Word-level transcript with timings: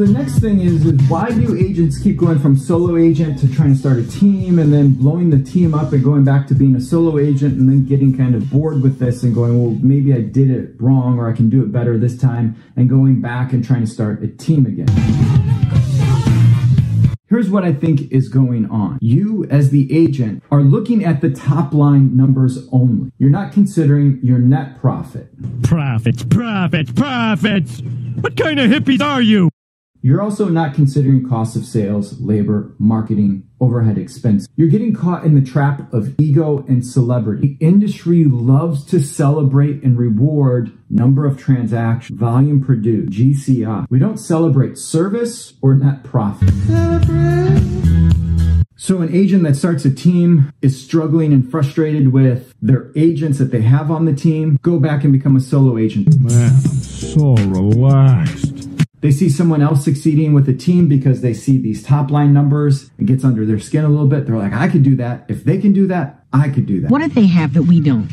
the 0.00 0.10
next 0.10 0.38
thing 0.38 0.60
is, 0.60 0.86
is 0.86 1.10
why 1.10 1.30
do 1.30 1.54
agents 1.54 1.98
keep 1.98 2.16
going 2.16 2.38
from 2.38 2.56
solo 2.56 2.96
agent 2.96 3.38
to 3.38 3.54
trying 3.54 3.74
to 3.74 3.78
start 3.78 3.98
a 3.98 4.10
team 4.10 4.58
and 4.58 4.72
then 4.72 4.94
blowing 4.94 5.28
the 5.28 5.42
team 5.42 5.74
up 5.74 5.92
and 5.92 6.02
going 6.02 6.24
back 6.24 6.46
to 6.46 6.54
being 6.54 6.74
a 6.74 6.80
solo 6.80 7.18
agent 7.18 7.58
and 7.58 7.68
then 7.68 7.84
getting 7.84 8.16
kind 8.16 8.34
of 8.34 8.48
bored 8.50 8.80
with 8.80 8.98
this 8.98 9.22
and 9.22 9.34
going, 9.34 9.62
well, 9.62 9.76
maybe 9.82 10.14
I 10.14 10.22
did 10.22 10.50
it 10.50 10.80
wrong 10.80 11.18
or 11.18 11.28
I 11.28 11.34
can 11.34 11.50
do 11.50 11.62
it 11.62 11.70
better 11.70 11.98
this 11.98 12.16
time 12.16 12.56
and 12.76 12.88
going 12.88 13.20
back 13.20 13.52
and 13.52 13.62
trying 13.62 13.82
to 13.82 13.86
start 13.86 14.22
a 14.22 14.28
team 14.28 14.64
again. 14.64 14.88
Here's 17.28 17.50
what 17.50 17.62
I 17.62 17.74
think 17.74 18.10
is 18.10 18.30
going 18.30 18.70
on. 18.70 18.98
You, 19.02 19.44
as 19.50 19.68
the 19.68 19.94
agent, 19.94 20.42
are 20.50 20.62
looking 20.62 21.04
at 21.04 21.20
the 21.20 21.28
top 21.28 21.74
line 21.74 22.16
numbers 22.16 22.66
only. 22.72 23.12
You're 23.18 23.28
not 23.28 23.52
considering 23.52 24.18
your 24.22 24.38
net 24.38 24.80
profit. 24.80 25.28
Profits, 25.62 26.24
profits, 26.24 26.90
profits! 26.90 27.82
What 28.20 28.36
kind 28.38 28.58
of 28.58 28.70
hippies 28.70 29.02
are 29.02 29.20
you? 29.20 29.49
You're 30.02 30.22
also 30.22 30.48
not 30.48 30.74
considering 30.74 31.28
cost 31.28 31.56
of 31.56 31.66
sales, 31.66 32.18
labor, 32.20 32.74
marketing, 32.78 33.46
overhead 33.60 33.98
expense. 33.98 34.48
You're 34.56 34.68
getting 34.68 34.94
caught 34.94 35.24
in 35.24 35.34
the 35.34 35.46
trap 35.46 35.92
of 35.92 36.18
ego 36.18 36.64
and 36.68 36.86
celebrity. 36.86 37.58
The 37.58 37.66
industry 37.66 38.24
loves 38.24 38.84
to 38.86 39.00
celebrate 39.00 39.82
and 39.82 39.98
reward 39.98 40.72
number 40.88 41.26
of 41.26 41.38
transactions, 41.38 42.18
volume 42.18 42.64
produced, 42.64 43.12
GCI. 43.12 43.86
We 43.90 43.98
don't 43.98 44.16
celebrate 44.16 44.78
service 44.78 45.52
or 45.60 45.74
net 45.74 46.02
profit. 46.02 46.48
So 48.76 49.02
an 49.02 49.14
agent 49.14 49.42
that 49.42 49.56
starts 49.56 49.84
a 49.84 49.90
team 49.94 50.50
is 50.62 50.82
struggling 50.82 51.34
and 51.34 51.48
frustrated 51.50 52.14
with 52.14 52.54
their 52.62 52.90
agents 52.96 53.36
that 53.38 53.50
they 53.50 53.60
have 53.60 53.90
on 53.90 54.06
the 54.06 54.14
team. 54.14 54.58
Go 54.62 54.80
back 54.80 55.04
and 55.04 55.12
become 55.12 55.36
a 55.36 55.40
solo 55.40 55.76
agent. 55.76 56.18
Man, 56.18 56.50
I'm 56.50 56.60
so 56.60 57.34
relaxed. 57.34 58.49
They 59.00 59.10
see 59.10 59.30
someone 59.30 59.62
else 59.62 59.84
succeeding 59.84 60.34
with 60.34 60.48
a 60.48 60.52
team 60.52 60.88
because 60.88 61.22
they 61.22 61.34
see 61.34 61.58
these 61.58 61.82
top 61.82 62.10
line 62.10 62.32
numbers. 62.32 62.90
It 62.98 63.06
gets 63.06 63.24
under 63.24 63.46
their 63.46 63.58
skin 63.58 63.84
a 63.84 63.88
little 63.88 64.08
bit. 64.08 64.26
They're 64.26 64.36
like, 64.36 64.52
I 64.52 64.68
could 64.68 64.82
do 64.82 64.96
that. 64.96 65.24
If 65.28 65.44
they 65.44 65.58
can 65.58 65.72
do 65.72 65.86
that, 65.86 66.24
I 66.32 66.48
could 66.48 66.66
do 66.66 66.80
that. 66.82 66.90
What 66.90 67.00
do 67.00 67.08
they 67.08 67.26
have 67.26 67.54
that 67.54 67.62
we 67.62 67.80
don't? 67.80 68.08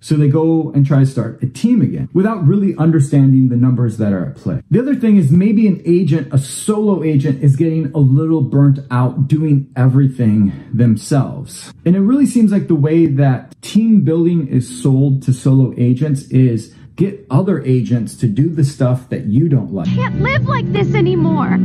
So 0.00 0.16
they 0.16 0.28
go 0.28 0.70
and 0.72 0.84
try 0.84 0.98
to 0.98 1.06
start 1.06 1.42
a 1.42 1.46
team 1.46 1.80
again 1.80 2.10
without 2.12 2.46
really 2.46 2.76
understanding 2.76 3.48
the 3.48 3.56
numbers 3.56 3.96
that 3.96 4.12
are 4.12 4.26
at 4.26 4.36
play. 4.36 4.60
The 4.70 4.80
other 4.80 4.94
thing 4.94 5.16
is 5.16 5.30
maybe 5.30 5.66
an 5.66 5.80
agent, 5.86 6.28
a 6.30 6.36
solo 6.36 7.02
agent, 7.02 7.42
is 7.42 7.56
getting 7.56 7.90
a 7.92 7.98
little 7.98 8.42
burnt 8.42 8.80
out 8.90 9.28
doing 9.28 9.72
everything 9.76 10.52
themselves. 10.74 11.72
And 11.86 11.96
it 11.96 12.00
really 12.00 12.26
seems 12.26 12.52
like 12.52 12.68
the 12.68 12.74
way 12.74 13.06
that 13.06 13.54
team 13.62 14.02
building 14.02 14.48
is 14.48 14.82
sold 14.82 15.22
to 15.22 15.32
solo 15.32 15.72
agents 15.78 16.24
is 16.24 16.74
Get 16.96 17.26
other 17.28 17.60
agents 17.62 18.16
to 18.18 18.28
do 18.28 18.48
the 18.48 18.64
stuff 18.64 19.08
that 19.08 19.24
you 19.26 19.48
don't 19.48 19.72
like. 19.72 19.88
Can't 19.88 20.20
live 20.20 20.46
like 20.46 20.72
this 20.72 20.94
anymore. 20.94 21.58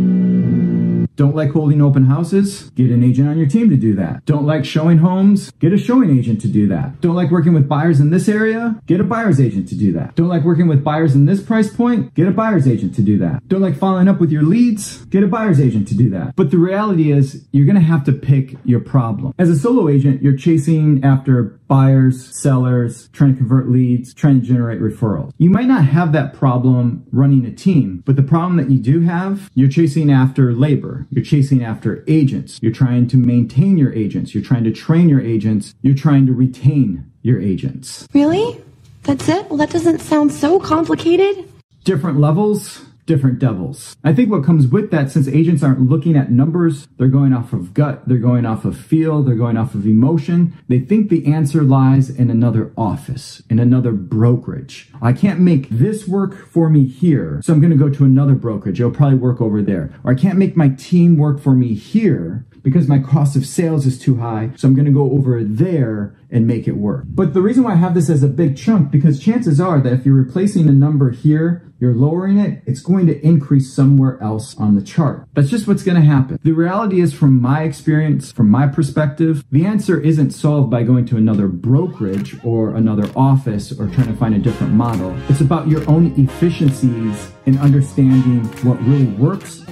Don't 1.19 1.35
like 1.35 1.51
holding 1.51 1.81
open 1.81 2.05
houses? 2.05 2.69
Get 2.75 2.89
an 2.91 3.03
agent 3.03 3.27
on 3.27 3.37
your 3.37 3.45
team 3.45 3.69
to 3.69 3.75
do 3.75 3.93
that. 3.95 4.23
Don't 4.25 4.45
like 4.45 4.63
showing 4.63 4.99
homes? 4.99 5.51
Get 5.59 5.73
a 5.73 5.77
showing 5.77 6.17
agent 6.17 6.39
to 6.41 6.47
do 6.47 6.65
that. 6.69 7.01
Don't 7.01 7.13
like 7.13 7.29
working 7.29 7.53
with 7.53 7.67
buyers 7.67 7.99
in 7.99 8.09
this 8.09 8.29
area? 8.29 8.79
Get 8.85 9.01
a 9.01 9.03
buyer's 9.03 9.39
agent 9.39 9.67
to 9.67 9.75
do 9.75 9.91
that. 9.91 10.15
Don't 10.15 10.29
like 10.29 10.45
working 10.45 10.69
with 10.69 10.81
buyers 10.81 11.15
in 11.15 11.25
this 11.25 11.43
price 11.43 11.69
point? 11.69 12.13
Get 12.13 12.29
a 12.29 12.31
buyer's 12.31 12.69
agent 12.69 12.95
to 12.95 13.01
do 13.01 13.17
that. 13.17 13.45
Don't 13.49 13.59
like 13.59 13.75
following 13.77 14.07
up 14.07 14.21
with 14.21 14.31
your 14.31 14.43
leads? 14.43 15.03
Get 15.07 15.21
a 15.21 15.27
buyer's 15.27 15.59
agent 15.59 15.89
to 15.89 15.95
do 15.95 16.09
that. 16.11 16.37
But 16.37 16.51
the 16.51 16.57
reality 16.57 17.11
is, 17.11 17.45
you're 17.51 17.67
gonna 17.67 17.81
have 17.81 18.05
to 18.05 18.13
pick 18.13 18.55
your 18.63 18.79
problem. 18.79 19.33
As 19.37 19.49
a 19.49 19.59
solo 19.59 19.89
agent, 19.89 20.23
you're 20.23 20.37
chasing 20.37 21.03
after 21.03 21.58
buyers, 21.69 22.35
sellers, 22.35 23.07
trying 23.13 23.31
to 23.31 23.37
convert 23.37 23.69
leads, 23.69 24.13
trying 24.13 24.41
to 24.41 24.45
generate 24.45 24.81
referrals. 24.81 25.31
You 25.37 25.49
might 25.49 25.67
not 25.67 25.85
have 25.85 26.11
that 26.11 26.33
problem 26.33 27.05
running 27.13 27.45
a 27.45 27.51
team, 27.51 28.03
but 28.05 28.17
the 28.17 28.23
problem 28.23 28.57
that 28.57 28.69
you 28.69 28.79
do 28.79 28.99
have, 29.01 29.49
you're 29.55 29.69
chasing 29.69 30.11
after 30.11 30.51
labor. 30.51 31.07
You're 31.11 31.23
chasing 31.23 31.63
after 31.63 32.03
agents. 32.07 32.59
You're 32.61 32.73
trying 32.73 33.07
to 33.07 33.17
maintain 33.17 33.77
your 33.77 33.93
agents. 33.93 34.33
You're 34.33 34.43
trying 34.43 34.65
to 34.65 34.71
train 34.71 35.07
your 35.07 35.21
agents. 35.21 35.73
You're 35.81 35.95
trying 35.95 36.25
to 36.25 36.33
retain 36.33 37.09
your 37.21 37.39
agents. 37.39 38.07
Really? 38.13 38.61
That's 39.03 39.29
it? 39.29 39.47
Well, 39.49 39.57
that 39.57 39.69
doesn't 39.69 39.99
sound 39.99 40.31
so 40.33 40.59
complicated. 40.59 41.49
Different 41.83 42.19
levels, 42.19 42.83
different 43.09 43.39
devils. 43.39 43.97
I 44.03 44.13
think 44.13 44.29
what 44.29 44.45
comes 44.45 44.67
with 44.67 44.91
that, 44.91 45.09
since 45.09 45.27
agents 45.27 45.63
aren't 45.63 45.89
looking 45.89 46.15
at 46.15 46.31
numbers, 46.31 46.87
they're 46.99 47.07
going 47.07 47.33
off 47.33 47.53
of 47.53 47.73
gut, 47.73 48.07
they're 48.07 48.19
going 48.19 48.45
off 48.45 48.65
of 48.65 48.77
feel, 48.77 49.23
they're 49.23 49.33
going 49.33 49.57
off 49.57 49.73
of 49.73 49.87
emotion. 49.87 50.55
They 50.67 50.79
think 50.79 51.09
the 51.09 51.25
answer 51.25 51.63
lies 51.63 52.11
in 52.11 52.29
another 52.29 52.71
office, 52.77 53.41
in 53.49 53.57
another 53.57 53.93
brokerage. 53.93 54.91
I 55.01 55.13
can't 55.13 55.39
make 55.39 55.69
this 55.69 56.07
work 56.07 56.47
for 56.49 56.69
me 56.69 56.85
here, 56.85 57.41
so 57.43 57.51
I'm 57.51 57.59
going 57.59 57.71
to 57.71 57.83
go 57.83 57.89
to 57.89 58.05
another 58.05 58.35
brokerage. 58.35 58.79
It'll 58.79 58.91
probably 58.91 59.17
work 59.17 59.41
over 59.41 59.63
there. 59.63 59.91
Or 60.03 60.11
I 60.11 60.15
can't 60.15 60.37
make 60.37 60.55
my 60.55 60.69
team 60.69 61.17
work 61.17 61.39
for 61.39 61.53
me 61.53 61.73
here 61.73 62.45
because 62.61 62.87
my 62.87 62.99
cost 62.99 63.35
of 63.35 63.45
sales 63.45 63.87
is 63.87 63.97
too 63.97 64.17
high. 64.17 64.51
So 64.55 64.67
I'm 64.67 64.75
going 64.75 64.85
to 64.85 64.91
go 64.91 65.11
over 65.11 65.43
there 65.43 66.15
and 66.29 66.45
make 66.45 66.67
it 66.67 66.77
work. 66.77 67.05
But 67.07 67.33
the 67.33 67.41
reason 67.41 67.63
why 67.63 67.71
I 67.71 67.77
have 67.77 67.95
this 67.95 68.09
as 68.09 68.21
a 68.21 68.27
big 68.27 68.55
chunk, 68.55 68.91
because 68.91 69.19
chances 69.19 69.59
are 69.59 69.81
that 69.81 69.93
if 69.93 70.05
you're 70.05 70.13
replacing 70.13 70.69
a 70.69 70.73
number 70.73 71.09
here, 71.09 71.68
you're 71.79 71.93
lowering 71.93 72.37
it, 72.37 72.61
it's 72.65 72.81
going 72.81 73.07
to 73.07 73.25
increase 73.25 73.73
somewhere 73.73 74.21
else 74.21 74.57
on 74.57 74.75
the 74.75 74.81
chart. 74.81 75.27
That's 75.33 75.49
just 75.49 75.67
what's 75.67 75.83
going 75.83 75.99
to 75.99 76.05
happen. 76.05 76.39
The 76.43 76.51
reality 76.51 76.99
is 76.99 77.13
from 77.13 77.41
my 77.41 77.63
experience, 77.63 78.31
from 78.31 78.49
my 78.49 78.67
perspective, 78.67 79.45
the 79.51 79.65
answer 79.65 79.99
isn't 79.99 80.31
solved 80.31 80.69
by 80.69 80.83
going 80.83 81.05
to 81.07 81.17
another 81.17 81.47
brokerage 81.47 82.35
or 82.43 82.75
another 82.75 83.09
office 83.15 83.71
or 83.71 83.87
trying 83.87 84.07
to 84.07 84.15
find 84.15 84.35
a 84.35 84.39
different 84.39 84.73
model. 84.73 85.15
It's 85.29 85.41
about 85.41 85.67
your 85.67 85.89
own 85.89 86.13
efficiencies 86.17 87.31
in 87.45 87.57
understanding 87.59 88.43
what 88.63 88.81
really 88.83 89.05
works. 89.05 89.63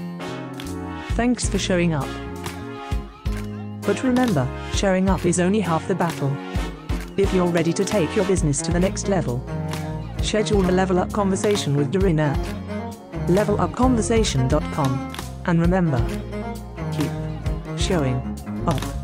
Thanks 1.15 1.49
for 1.49 1.57
showing 1.57 1.93
up. 1.93 2.07
But 3.81 4.03
remember, 4.03 4.47
showing 4.73 5.09
up 5.09 5.25
is 5.25 5.39
only 5.39 5.61
half 5.61 5.87
the 5.87 5.95
battle. 5.95 6.35
If 7.17 7.33
you're 7.33 7.47
ready 7.47 7.73
to 7.73 7.83
take 7.83 8.15
your 8.15 8.25
business 8.25 8.61
to 8.61 8.71
the 8.71 8.79
next 8.79 9.07
level, 9.07 9.41
schedule 10.27 10.69
a 10.69 10.73
level 10.73 10.99
up 10.99 11.09
conversation 11.13 11.73
with 11.77 11.89
Doreen 11.89 12.19
at 12.19 12.37
levelupconversation.com. 13.27 15.15
And 15.45 15.61
remember, 15.61 16.05
keep 16.91 17.09
showing 17.79 18.17
up. 18.67 18.96